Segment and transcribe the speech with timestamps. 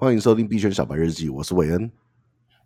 [0.00, 1.92] 欢迎收听币圈小白日记，我是韦恩。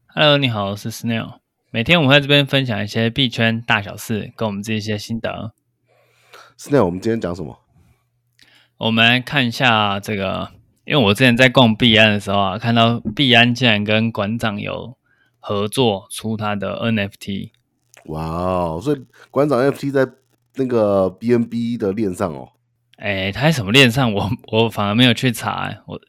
[0.07, 1.41] Hello，你好，我是 Snail。
[1.73, 5.53] 每天我们在这边分享一些币圈大小事，跟我们自己一些心得。
[6.57, 7.59] Snail，我们今天讲什么？
[8.77, 10.53] 我们来看一下这个，
[10.85, 14.97] 因为我之前在逛币安的时候啊，看到币安竟然跟馆长有
[15.41, 17.51] 合作出他的 NFT。
[18.05, 18.81] 哇哦！
[18.81, 20.07] 所以馆长 NFT 在
[20.55, 22.51] 那个 BNB 的链上哦。
[22.99, 24.13] 哎，他在什么链上？
[24.13, 26.01] 我我反而没有去查，我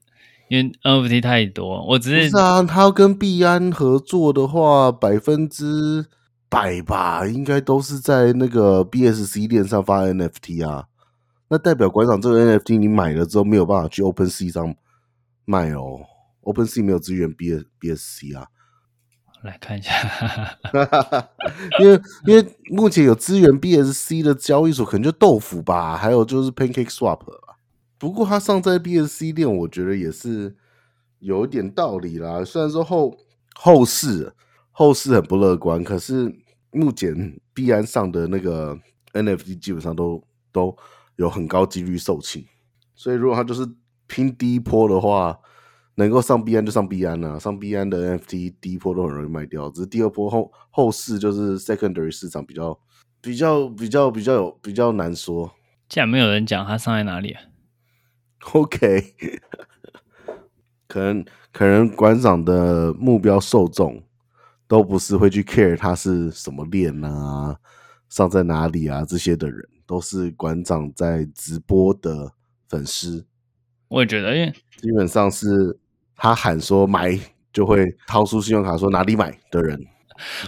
[0.49, 2.29] 因为 NFT 太多，我只是。
[2.29, 6.05] 是啊，他要跟币安合作的话，百分之
[6.49, 10.85] 百吧，应该都是在那个 BSC 链上发 NFT 啊。
[11.47, 14.75] 那代表馆长这个 NFT 你买了之后没有办法去 OpenSea 上
[15.45, 15.99] 卖哦
[16.43, 18.47] ，OpenSea 没有资源 B BSC 啊。
[19.43, 19.93] 来看一下，
[21.79, 27.44] 因为因为目前有资源 BSC 的交易所可能就豆腐吧，还有就是 Pancake Swap 吧。
[28.05, 30.55] 不过它上在 BSC 链，我觉得也是
[31.17, 32.43] 有一点道理啦。
[32.45, 33.17] 虽然说后
[33.55, 34.31] 后市
[34.69, 36.31] 后市很不乐观，可是
[36.69, 38.77] 目前币安上的那个
[39.13, 40.77] NFT 基本上都都
[41.15, 42.45] 有很高几率售罄，
[42.93, 43.67] 所以如果它就是
[44.05, 45.39] 拼第一波的话。
[45.97, 52.77] 能够上币安就上币安啊，上币安的 NFT 第一波都很容易卖掉，只是第二波后后市就是 secondary 市场比较
[53.21, 55.49] 比较比较比较有比较难说。
[55.87, 57.43] 既然没有人讲它上在哪里啊
[58.53, 59.13] OK，
[60.87, 64.03] 可能可能馆长的目标受众
[64.67, 67.57] 都不是会去 care 他是什么链啊，
[68.09, 72.33] 上在哪里啊这些的人，都是馆长在直播的
[72.69, 73.25] 粉丝。
[73.87, 75.79] 我也觉得，因为基本上是。
[76.17, 77.19] 他喊说买
[77.51, 79.77] 就会掏出信用卡说哪里买的人，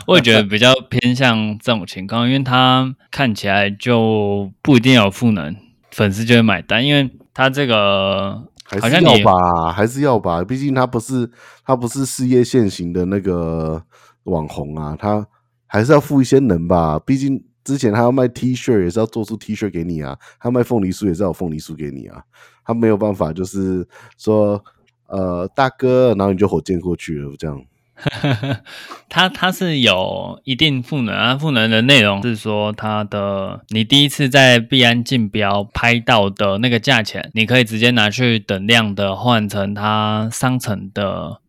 [0.07, 5.53] 我也觉得比较偏向这种情况，因为他看起来就不一定有赋能，
[5.97, 11.27] 粉丝就会买单，因为他这个好像要吧，还是要吧，毕竟他不是
[11.65, 13.81] 他不是事业线型的那个
[14.25, 15.25] 网红啊，他
[15.65, 22.21] 还是要付一些能吧，毕竟之前他要卖 T 恤也是要做出 T 恤给你啊，他卖凤梨酥也是要有凤梨酥给你啊，
[22.63, 23.87] 他没有办法就是
[24.17, 24.63] 说。
[25.09, 27.57] 呃，大哥，然后你就火箭过去了，这样。
[29.09, 41.41] 他他是有一定赋能啊，赋能的内容是说，他的你第一次在币安竞标拍到的那个价钱，你可以直接拿去等量的换成他商城的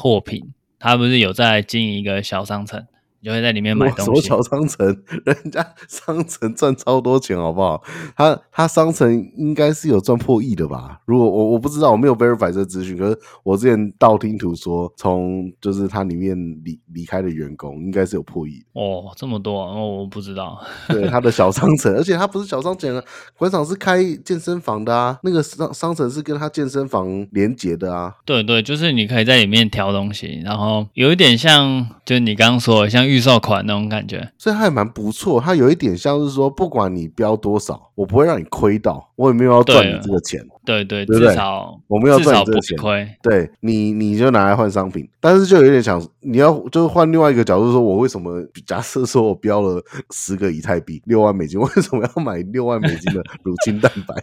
[0.00, 0.52] 货品。
[0.78, 2.84] 他不是有在经营一个小商城？
[3.22, 4.04] 你就会在里面买东西。
[4.04, 4.84] 什么小商城？
[5.24, 7.80] 人家商城赚超多钱，好不好？
[8.16, 11.00] 他他商城应该是有赚破亿的吧？
[11.06, 12.98] 如果我我不知道，我没有 verify 这资讯。
[12.98, 18.60] 可是我之前道听途说，从就是他里面离离开的员工，应该是有破亿。
[18.72, 20.60] 哦，这么多，哦，我不知道。
[20.88, 23.04] 对，他的小商城，而且他不是小商城啊，
[23.38, 25.16] 馆长是开健身房的啊。
[25.22, 28.16] 那个商商城是跟他健身房连接的啊。
[28.24, 33.11] 对对，就是你可以在里面调东西，然后有一点像，就你刚刚说的，像。
[33.12, 35.38] 预售款那种感觉，所以它还蛮不错。
[35.38, 40.40] 它有一点像是说，不管你标多少，我不会让你亏到，我也没有要赚你这个钱。
[40.64, 43.06] 对对，对，对，至少我没有赚你这个钱，亏。
[43.22, 45.06] 对你，你就拿来换商品。
[45.20, 54.14] 但是就有点想，你要就是换另外一个角度说，我为什么假设说我标了十个以太币六万美金， 为什么要买六万美金的乳清蛋白？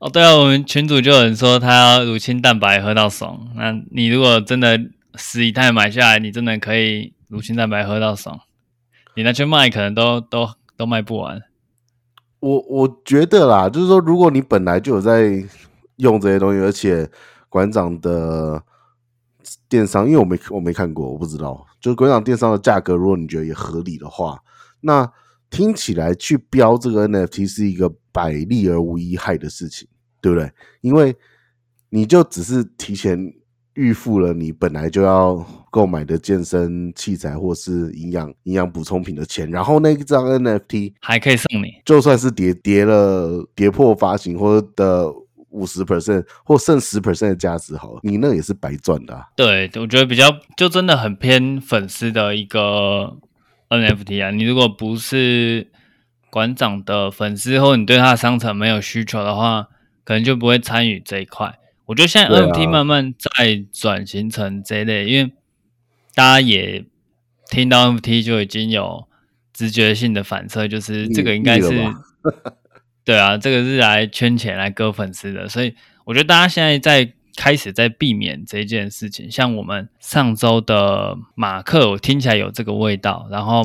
[0.00, 3.40] 哦，对啊，我们群主就有人说他要乳清蛋白喝到爽。
[3.56, 4.78] 那你如果真的
[5.14, 7.12] 十以太买下来，你真的可以。
[7.34, 8.38] 乳清蛋白喝到爽，
[9.16, 11.42] 你拿去卖可能都都都卖不完。
[12.38, 15.44] 我我觉得啦，就是说，如果你本来就有在
[15.96, 17.10] 用这些东西，而且
[17.48, 18.62] 馆长的
[19.68, 21.66] 电商，因为我没我没看过，我不知道。
[21.80, 24.40] 就是馆长电商的价格，如果你觉得也合理的话，
[24.82, 25.12] 那
[25.50, 29.88] 听起来去标这个 NFT 是一个百利而无一害的事情，
[30.20, 30.52] 对不对？
[30.82, 31.16] 因为
[31.88, 33.34] 你就只是提前。
[33.74, 45.12] 预付了你本来就要购买的健身器材或是营养营养补充品的钱，然后那一张 NFT 还可以送你，就算是跌跌了跌破发行或者的
[45.50, 49.26] 五十 percent 或剩十 percent 的价值，好了，你那也是白赚的啊。
[49.36, 50.24] 对，我觉得比较
[50.56, 53.16] 就真的很偏粉丝的一个
[53.68, 54.30] NFT 啊。
[54.30, 55.68] 你如果不是
[56.30, 59.68] 馆长的粉丝，或你对他的商城没有需求的话，
[60.04, 61.58] 可能就不会参与这一块。
[61.86, 65.32] 我觉得现在 NFT 慢慢在转型成这一类，啊、因为
[66.14, 66.84] 大家也
[67.50, 69.06] 听到 NFT 就已经有
[69.52, 71.68] 直觉性的反射，就是这个应该是
[73.04, 79.30] 对啊，这个是来圈钱来割粉丝的，所以我觉得大家现在在开始在避免这件事情。
[79.30, 83.26] 像我们上周的马克，我听起来有这个味道。
[83.30, 83.62] 然后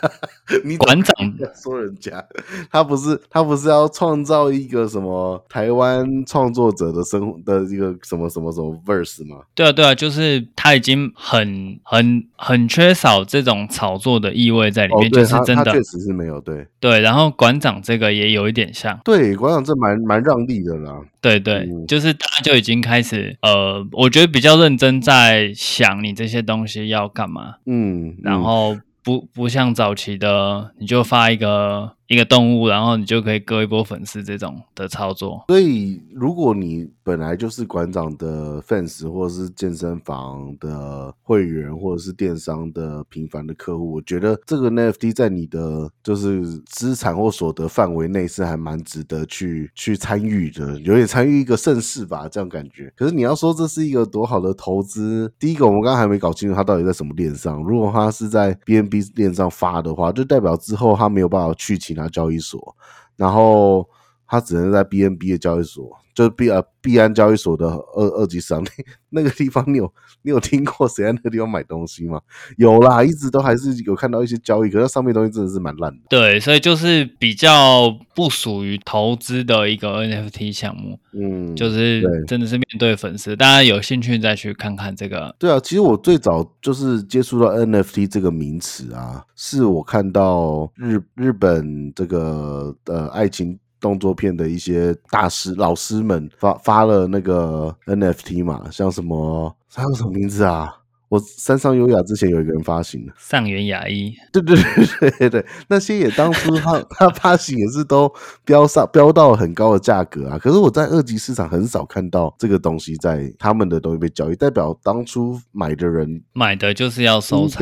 [0.64, 1.14] 你馆长
[1.54, 2.24] 说人家，
[2.70, 9.38] 他不是他不是要创造一个什么台湾创作者的生活的一个什么什么什么 verse 吗？
[9.54, 17.00] 对啊对啊，就是他已经很很很缺少这种炒作的意味在里面，哦、就是真的确实是没有对对。
[17.00, 21.00] 然后馆长这个也有一点像，对馆长这蛮蛮让利的啦。
[21.20, 28.76] 对对，嗯、就是大家就已经开始呃，我觉得比较认真在想你这些东西要干嘛，嗯，嗯然后。
[29.02, 35.44] 不不像早期的，你就发一个一个动物，然后你就可以割一波粉丝这种的操作。
[35.46, 52.92] 所以，如果你本来就是馆长的 fans，或者是健身房的会员，或者是电商的频繁的客户，我觉得这个 NFT 在你的就是资产或所得范围内是还蛮值得去去参与的，有点参与一个盛世吧，这样感觉。
[52.96, 57.62] 可是你要说这是一个多好的投资，第一个我们刚刚还没搞清楚它到底在什么链上。
[57.62, 62.76] 如果它是在 BNB 链上发的话，就代表之后它没有办法去其他交易所，
[63.16, 63.88] 然后
[64.26, 68.62] 他只能在 BNB 的交易所，就是币呃币安交易所的二二级市场
[69.08, 69.90] 那个地方，你有
[70.20, 72.20] 你有听过谁在那个地方买东西吗？
[72.58, 75.98] 有啦，一直都还是有看到一些交易，可是上面东西真的是蛮烂的。
[76.10, 80.98] 对，所以就是比较不属于投资的一个 NFT 项目。
[81.12, 85.34] 嗯，就是真的是面对粉丝，大家有兴趣再去看看这个。
[85.38, 93.58] 对啊，其实我最早就是接触到 NFT 这个名词啊，是我看到日日本这个呃爱情。
[93.80, 100.76] 动作片的一些大师老师们发发了那个 NFT 嘛，像什么他有什么名字啊？
[101.08, 108.08] 我山上优雅之前有一个人发行的上元雅一，对对对对对，那些也当初他 他发行也是都
[108.44, 110.38] 飙上飙到很高的价格啊。
[110.38, 117.60] 可是我在二级市场很少看到这个东西在他们的东西被交易，代表当初买的人买的就是要收藏。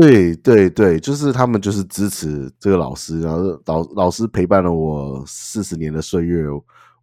[0.00, 6.44] 对对对，就是他们就是支持这个老师，然后老老师陪伴了我四十年的岁月，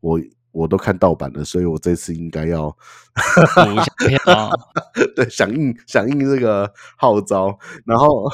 [0.02, 0.20] 我
[0.52, 4.50] 我都看盗版了，所以我这次应该要补一下票，
[5.16, 8.30] 对，响应响应这个号召，然后。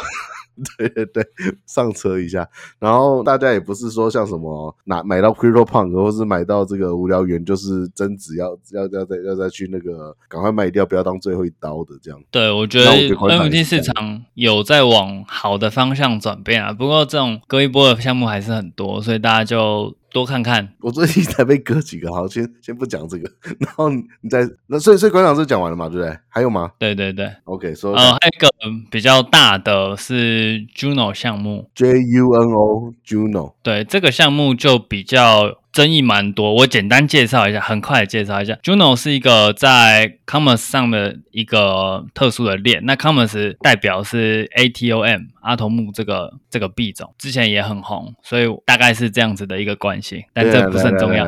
[0.77, 1.27] 对 对对，
[1.65, 2.47] 上车一下，
[2.79, 12.19] 然后大家也不是说像什么拿买到 CryptoPunk 或是买到这个无聊猿，就是增值要要要再要再去那个赶快卖掉，不要当最后一刀的这样。
[12.31, 19.95] 对，我觉得 NFT 市场有在往好的方向转变啊，不过这种割一波的项目还是很多，所以大家就。
[20.11, 26.17] 多看看， 我最近才被割几个，好，先先不讲这个， 然后你再那，所以所以馆长是讲完了嘛，对不对？
[26.27, 26.71] 还有吗？
[26.79, 28.49] 对对对，OK，说、so, 呃，还有一个
[28.89, 35.59] 比较大的是 Juno 项目，J U N O Juno，对，这个项目就比较。
[35.73, 38.55] 争议蛮多，我简单介绍一下，很快的介绍一下。
[38.63, 51.27] Juno 是一个在 Commerce 上的一个特殊的链，那 Commerce 代表是 ATOM 阿童木这个这个币种，之前也很红，所以大概是这样子的一个关系，但这不是很重要。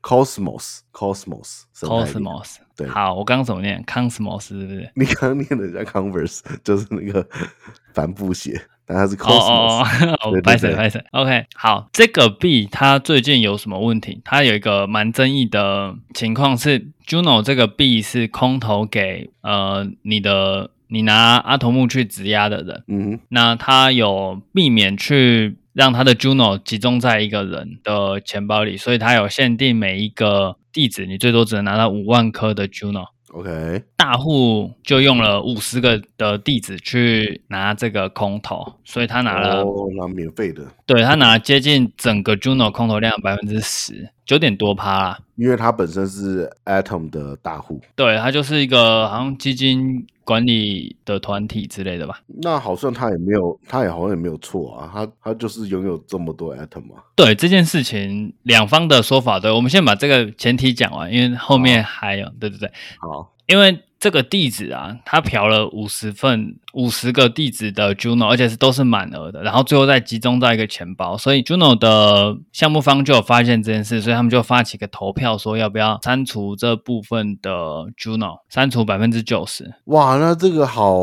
[0.00, 4.90] Cosmos，Cosmos，Cosmos，对，好，我刚刚怎么念？Cosmos 是不是？
[4.94, 7.26] 你刚刚念的叫 Converse，就是那个
[7.94, 8.60] 帆布鞋。
[8.86, 9.82] 但它是 Cosmos 哦
[10.22, 14.20] 哦哦，拍谢拍谢，OK，好，这个币它最近有什么问题？
[14.24, 33.06] 它有一个蛮争议的情况是，Juno 这个币是空投给呃你的你拿阿童木去质押的人，嗯哼，那他有避免去让他的 Juno 集中在一个人的钱包里，所以他有限定每一个地址，你最多只能拿到五万颗的 Juno。
[33.32, 45.18] OK，大户就用了五十个的地址去拿这个空投，所以他拿了哦，拿免费的，对，他拿接近整个 Juno 空投量百分之十，九点多趴啦。
[45.34, 52.20] 因为他本身是 Atom 的大户，对，他就是一个好像基金管理的团体之类的吧。
[52.42, 57.04] 那好像他也没有，他也好像也没有错啊，他他就是拥有这么多 Atom 啊。
[57.14, 63.78] 对这件事情，两方的说法，对，我们先把这个前提讲完，因为后面还有，对对对，好，因为。
[63.98, 77.50] 这个地址啊，他嫖了五十份、五十个地址的 Juno，而且是都是满额的，然后最后再集中在一个钱包，所以 Juno 的项目方就有发现这件事，所以他们就发起个投票，说要不要删除这部分的
[77.98, 79.72] Juno，删除百分之九十。
[79.86, 80.94] 哇，那这个好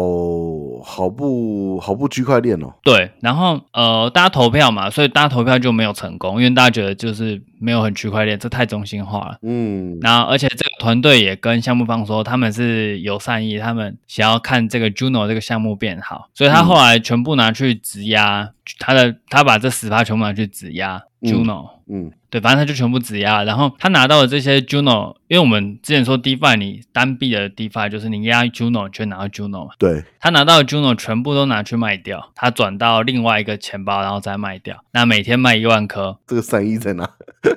[0.84, 2.74] 好不好不区块链哦？
[2.84, 9.38] 对，然后呃，大家投票嘛，所以大家投票就没有成功，因为大家觉得就是没有很区块链，这太中心化了。
[9.42, 12.91] 嗯，然后而且这个团队也跟项目方说，他们是。
[13.00, 34.84] 有善意，他们想要看这个 Juno 这个项目变好，所以他后来全部拿去质押、嗯、他的，他把这十趴全部拿去质押 Juno，嗯，对，反正他就全部质押，然后他拿到的这些 Juno，因因为我们之前说 DeFi 你单币的 DeFi 就是你押 Juno 就拿到 Juno 嘛，对，他拿到 Juno 全部都拿去卖掉，他转到另外一个钱包，然后再卖掉。
[34.92, 37.10] 那每天卖一万颗，这个生意在哪？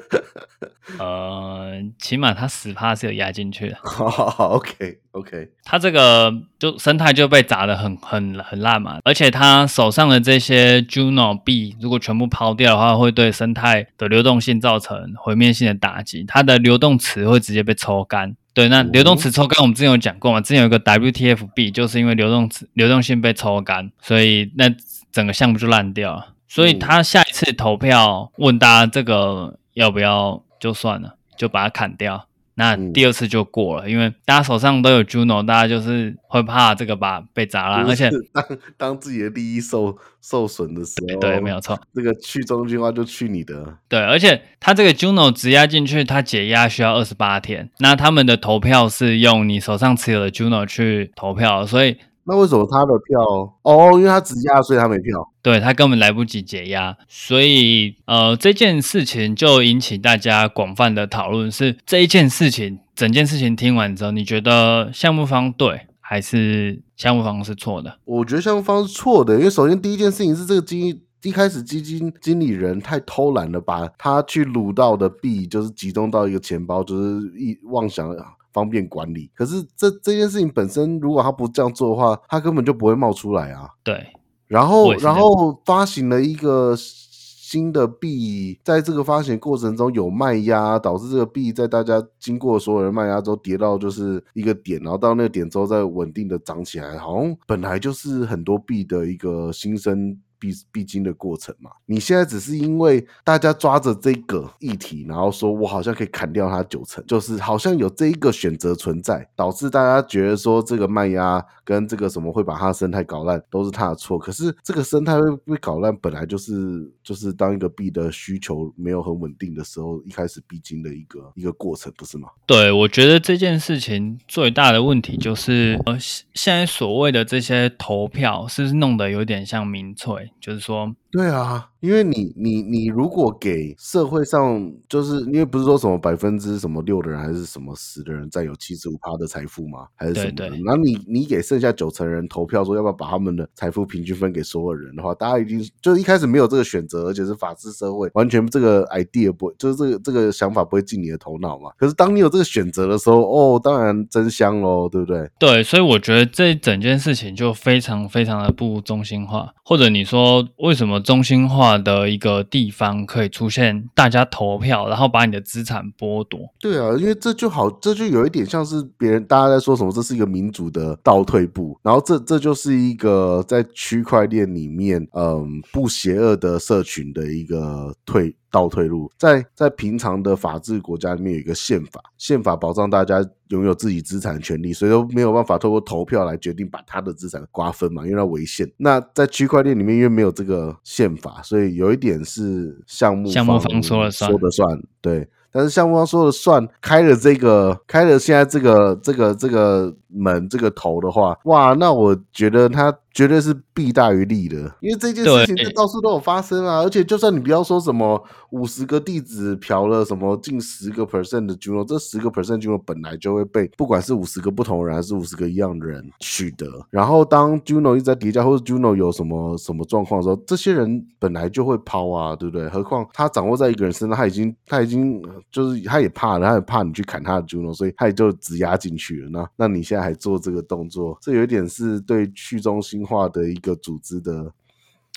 [0.99, 3.77] 呃，起码他十趴是有压进去的。
[3.83, 5.49] 好好好，OK OK。
[5.65, 18.37] 他这个就生态就被砸得很很很烂嘛，而且他手上的这些 Juno 币如果全部抛掉的话，会对生态的流动性造成毁灭性的打击，它的流动池会直接被抽干。
[18.53, 24.73] 对，那流动池抽干，我们之前有讲过嘛，之前有一个 WTFB，，就是因为流动池流动性被抽干，所以那
[25.11, 26.35] 整个项目就烂掉了。
[26.47, 30.45] 所以他下一次投票问大家这个要不要。
[30.61, 32.27] 就算了，就把它砍掉。
[32.57, 38.45] 那第二次就过了，嗯、因为大家手上都有 Juno，大家就是会怕这个把被砸烂，而且当
[38.79, 43.77] 当自己的利益受受损的时候，对，对，没有错，这个去中心化就去你的。
[43.89, 47.71] 对，而且他这个 Juno 直押进去，他解押需要二十八天。
[47.79, 51.97] 那他们的投票是用你手上持有的 Juno 去投票，所以。
[52.27, 53.21] 那为什么他的票
[53.63, 53.91] 哦？
[53.99, 55.29] 因为他直押，所以他没票。
[55.45, 61.53] 对，他根本来不及解压，所以呃，这件事情就引起大家广泛的讨论。
[61.53, 67.99] 是这一件事情，整件事情听完之后，你觉得项目方对还是项目方是错的？
[68.07, 78.09] 我觉得项目方是错的，因为首先第一件事情是这个基金一开始基金经理人太偷懒了，把他去撸到的币就是集中到一个钱包，就是一妄想。
[78.55, 83.69] 方便管理，可是这这件事情本身，如果他不这样做的话，他根本就不会冒出来啊。
[83.83, 84.07] 对，
[84.55, 100.17] 然后然后发行了一个新的币，在这个发行过程中有卖压，导致这个币在大家经过所有人卖压之后跌到就是一个点，然后到那个点之后再稳定的涨起来，好像本来就是很多币的一个新生。
[100.45, 114.19] 必必经的过程嘛，你现在只是因为大家抓着这个议题，然后说我好像可以砍掉它九成，就是好像有这一个选择存在，导致大家觉得说这个卖压跟这个什么会把它的生态搞烂都是他的错。
[114.19, 122.29] 可是这个生态会被搞烂，本来就是就是当一个币的需求没有很稳定的时候，一开始必经的一个一个过程，不是吗？
[122.45, 125.97] 对，我觉得这件事情最大的问题就是，呃，
[126.35, 130.31] 现在所谓的这些投票是不是弄得有点像民粹？
[130.41, 131.71] 就是说，对啊。
[131.85, 139.87] 因为你你你如果给社会上，就是因为不是说什么百分之什么六的人还是什么十的人占有七十五趴的财富吗？
[139.95, 140.31] 还是什么？
[140.31, 140.63] 对对。
[140.65, 151.71] 然后你你给剩下九成人投票说要不要把他们的财富平均分给所有人的话，大家已经就是一开始没有这个选择，而且是法治社会，完全这个 idea 不，就是这个这个想法不会进你的头脑嘛。
[151.77, 155.31] 可是当你有这个选择的时候，哦，当然真香喽，对不对？
[155.39, 161.75] 对，所以我觉得这整件事情就非常非常的不中心化，或者你说为什么中心化？
[161.85, 166.41] 的一个地方可以出现大家投票，然后把你的资产剥夺。
[166.59, 171.79] 对啊，因为这就好，这就有一点像是别人大家在说什么，这是一个民主的倒退步。
[171.83, 178.35] 然后这这就是一个在区块链里面，嗯，不邪恶的社群的一个退。
[178.55, 188.71] 倒退路，在在平常的法治国家里面有一个宪法，宪法保障大家拥有自己资产权利，所以都没有办法透过投票来决定把他的资产瓜分嘛，因为它违宪。
[188.77, 195.29] 那在区块链里面，因为没有这个宪法，所以有一点是项目项目方说了算，说的算，对。
[195.51, 202.97] 但是项目方说了算，开了这个，开了现在这个这个这个门这个头的话，哇，那我觉得他。
[203.15, 206.79] 绝对是弊大于利的，因为这件事情是到处都有发生啊！
[206.81, 216.67] 而且就算你不要说什么五十个地址嫖了什么近十个 percent 的 Juno，这十个 percent Juno 本来就会被不管是五十个不同人还是五十个一样的人取得。
[216.91, 222.69] 然后当 Juno 一直在叠加或者 Juno 有什么什么状况的时候，这些人本来就会抛啊，对不对？
[222.69, 229.29] 何况他掌握在一个人身上，他已经他已经就是他也怕了，他也怕你去砍他的 Juno，所以他也就只压进去了。
[229.31, 234.53] 那那你现在还做这个动作，这有点是对去中心化的一个组织的，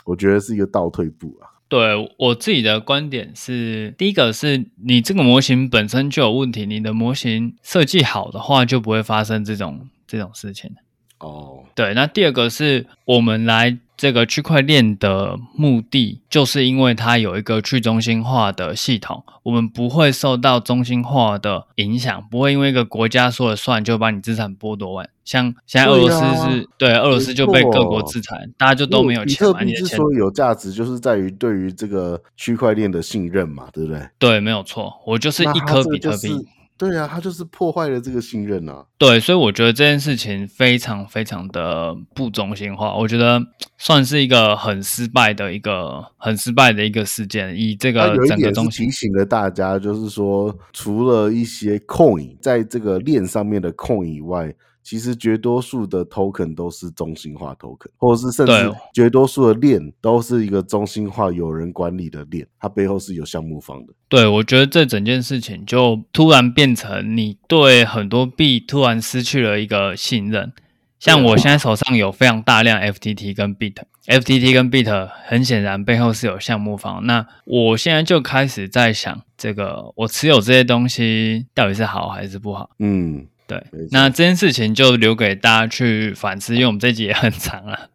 [0.06, 1.60] 我觉得是一个倒退步啊。
[1.68, 10.72] 对，我自己的观点是，第一个是你这个模型本身就有问题，你的模型设计好的话，就不会发生这种这种事情。
[11.20, 13.78] 哦，对，那第二个是我们来。
[13.98, 25.10] 这个区块链的目的，就是因为它有一个去中心化的系统，我们不会受到中心化的影响，不会因为一个国家说了算就把你资产剥夺完。
[25.26, 29.60] 像现在俄罗斯是对，俄罗斯就被各国制裁，大家就都没有钱嘛。
[29.60, 34.08] 比特币之所以有价值，就是在于对于这个区块链的信任嘛，对不对？
[34.20, 36.48] 对，没有错，我就是一颗比特币。
[36.78, 38.86] 对啊，他就是破坏了这个信任啊。
[38.98, 43.42] 对，所以我觉得这件事情非常非常的不中心化，我觉得
[43.78, 47.56] 算是一个很失败的一个很失败的一个事件。
[47.58, 54.54] 以这个整个中心提醒了大家，就是说，除了一些 coin 在这个链上面的 coin 以外。
[54.88, 63.94] 其实绝多数的 token 都是中心化 token，或者是甚至绝多数的链都是一个中心化有人管理的链，它背后是有项目方的。
[64.08, 70.54] 对，我觉得这整件事情就突然变成你对很多币突然失去了一个信任。
[71.00, 74.88] 像我现在手上有非常大量 FTT 跟 BIT，FTT 跟 BIT
[75.26, 77.06] 很显然背后是有项目方。
[77.06, 82.70] 那我现在就开始在想，这个我持有这些东西到底是好还是不好？
[82.80, 83.28] 嗯。
[83.48, 87.90] 对，那这件事情就留给大家去反思，因为我们这集也很长了。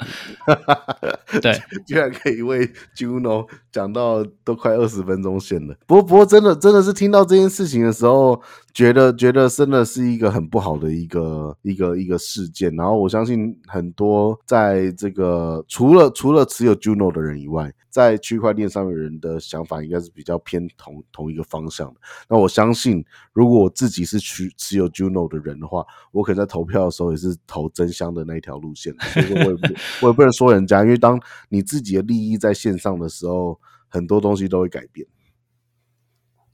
[1.43, 2.67] 对，居然可以为
[2.97, 5.77] Juno 讲到都快二十分钟线了。
[5.87, 8.43] 不过，不过真的真的是听到这件事情的时候。
[8.73, 22.01] 觉得觉得真的是一个很不好的一个一个一个事件，然后我相信很多在这个除了除了持有 Juno 的人以外，在区块链上面的人的想法应该是比较偏同同一个方向的。
[22.31, 23.05] 那我相信，
[23.35, 28.95] 如果我自己是持持有 Juno 的人的话，我可能在投票的时候也是投真香的那一条路线。
[28.99, 35.07] 所以说我也不我也不能说人家，因为当你自己的利益在线上的时候，很多东西都会改变。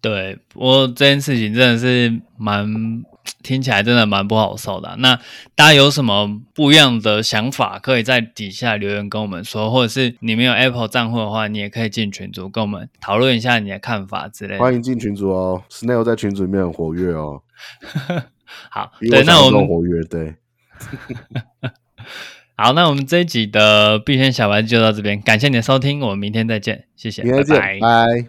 [0.00, 3.02] 对，不过这件事情真的是蛮
[3.42, 4.94] 听起来真的蛮不好受的啊。
[5.00, 5.16] 那
[5.56, 14.60] 大家有什么不一样的想法，可以在底下留言跟我们说，或者是你没有 Apple 账户的话，你也可以进群组跟我们讨论一下你的看法之类的。
[14.60, 17.42] 欢迎进群组哦，Snail 在群组里面很活跃哦。
[18.70, 20.34] 好，对，那我们活跃，对。
[22.56, 28.28] 好，那我们这一集的币圈小白就到这边，感谢你的收听，我们明天再见，谢谢，明天见，拜拜。